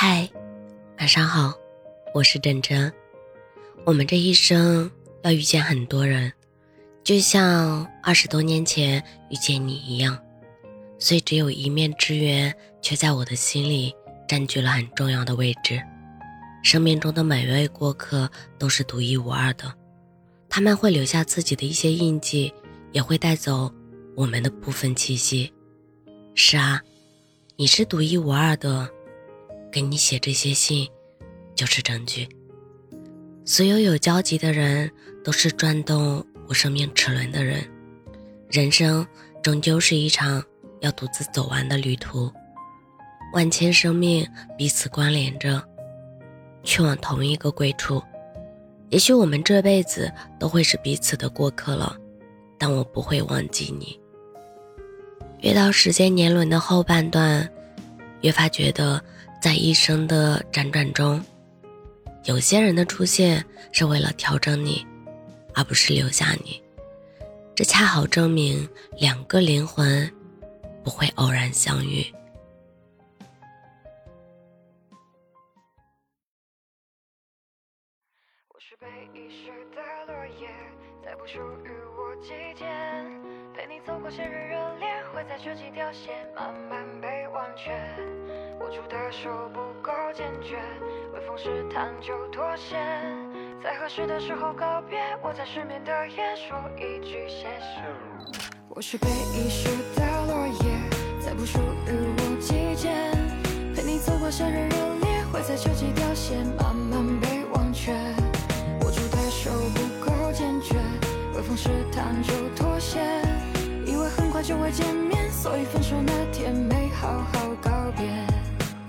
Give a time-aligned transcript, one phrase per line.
[0.00, 0.30] 嗨，
[1.00, 1.52] 晚上好，
[2.14, 2.92] 我是真真。
[3.84, 4.88] 我们这一生
[5.24, 6.32] 要遇见很多人，
[7.02, 10.16] 就像二十多年前遇见你一样，
[11.00, 13.92] 虽只有一面之缘，却在我的心里
[14.28, 15.82] 占据了很重要的位置。
[16.62, 19.74] 生命中的每位过客都是独一无二的，
[20.48, 22.54] 他们会留下自己的一些印记，
[22.92, 23.68] 也会带走
[24.14, 25.52] 我们的部分气息。
[26.36, 26.80] 是啊，
[27.56, 28.88] 你是独一无二的。
[29.70, 30.88] 给你写这些信，
[31.54, 32.28] 就是证据。
[33.44, 34.90] 所有有交集的人，
[35.24, 37.62] 都是转动我生命齿轮的人。
[38.50, 39.06] 人生
[39.42, 40.42] 终究是一场
[40.80, 42.30] 要独自走完的旅途，
[43.32, 45.62] 万千生命彼此关联着，
[46.62, 48.02] 去往同一个归处。
[48.90, 51.96] 也许我们这辈子都会是彼此的过客了，
[52.58, 53.98] 但我不会忘记你。
[55.40, 57.48] 越到时间年轮的后半段，
[58.22, 59.02] 越发觉得。
[59.40, 61.24] 在一生的辗转中，
[62.24, 64.84] 有些人的出现是为了调整你，
[65.54, 66.60] 而不是留下你。
[67.54, 70.12] 这恰好证明两个灵魂
[70.82, 72.04] 不会偶然相遇。
[78.48, 79.80] 我是被遗失的
[80.12, 80.48] 落叶，
[81.04, 82.66] 在不属于我季节，
[83.68, 87.70] 你走过夏日热烈，会在这几条线慢慢被忘却。
[88.60, 90.56] 握住的手不够坚决，
[91.12, 92.76] 微风试探就妥协，
[93.62, 94.98] 在合适的时候告别。
[95.22, 97.84] 我在失眠的夜说一句谢谢。
[98.70, 102.88] 我是被遗失的落叶，在不属于我季节，
[103.76, 107.92] 陪你走过夏日热烈，会在这几条线慢慢被忘却。
[108.80, 110.74] 握住的手不够坚决，
[111.36, 112.98] 微风试探就妥协，
[114.08, 118.06] 很快就会见面，所以分手那天没好好告别。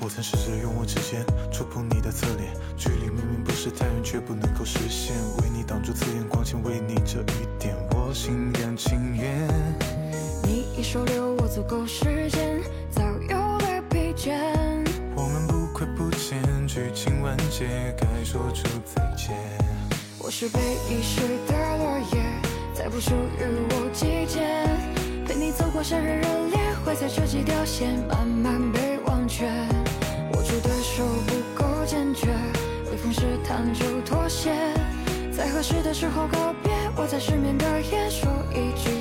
[0.00, 5.14] 我曾试着用我指尖触碰你的侧脸，距离明明不是太远，却不能够实现。
[5.42, 9.46] 为你挡住刺眼光线，为你这一点，我心甘情愿。
[10.44, 14.32] 你一收留我足够时间，早有了疲倦。
[15.14, 19.36] 我们不亏不欠，剧情完结，该说出再见。
[20.18, 20.58] 我是被
[20.88, 22.22] 遗失的落叶，
[22.74, 23.90] 在不属于我，
[25.78, 29.46] 陌生日热烈，会在这几条线慢慢被忘却。
[30.32, 32.26] 握住的手不够坚决，
[32.90, 34.50] 微风试探就妥协，
[35.30, 36.72] 在合适的时候告别。
[36.96, 39.00] 我在失眠的夜说一句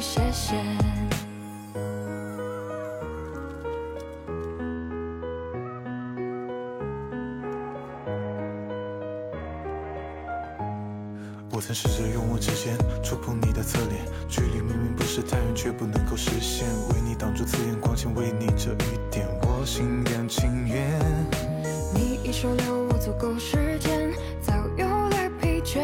[11.51, 16.67] 我曾试着用我指尖触碰你的侧脸，距离明明不是太远，却不能够实现。
[16.89, 20.99] 为你挡住刺眼光线，为你遮雨点，我心甘情愿。
[21.93, 25.81] 你收留我足够时间，早有了疲倦。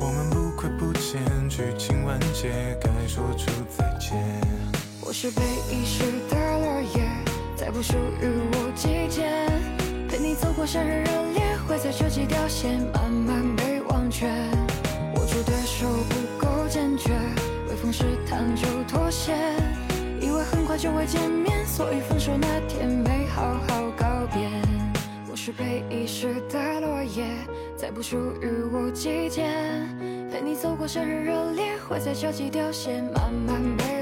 [0.00, 4.16] 我们不亏不欠，剧情完结，该说出再见。
[5.00, 7.10] 我是被遗失的落叶，
[7.56, 9.28] 在不属于我季节，
[10.08, 14.30] 陪你走过夏日热烈，会在这季凋谢慢慢被忘却。
[15.28, 17.12] 握住的手不够坚决，
[17.68, 19.34] 微风试探就妥协，
[20.22, 24.48] 以为很快就会见面，所以分手那天没好好告别。
[25.30, 27.26] 我是被遗失的落叶，
[27.76, 29.46] 在不属于我季节。
[30.32, 33.97] 陪你走过夏日热烈，会在夏季凋谢慢慢被